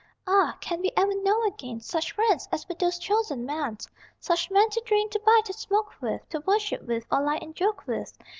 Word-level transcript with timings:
Ah, 0.25 0.57
can 0.61 0.81
we 0.81 0.89
ever 0.97 1.13
know 1.21 1.43
again 1.45 1.79
Such 1.79 2.13
friends 2.13 2.49
as 2.51 2.67
were 2.67 2.73
those 2.73 2.97
chosen 2.97 3.45
men, 3.45 3.77
Such 4.19 4.49
men 4.49 4.67
to 4.71 4.81
drink, 4.83 5.11
to 5.11 5.19
bike, 5.23 5.45
to 5.45 5.53
smoke 5.53 5.93
with, 6.01 6.27
To 6.29 6.39
worship 6.39 6.81
with, 6.81 7.05
or 7.11 7.21
lie 7.21 7.37
and 7.39 7.53
joke 7.53 7.85
with? 7.85 8.17